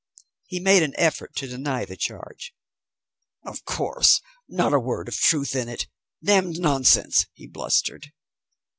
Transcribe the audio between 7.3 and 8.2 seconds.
he blustered.